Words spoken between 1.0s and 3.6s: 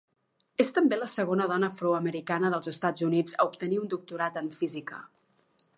segona dona afroamericana dels Estats Units a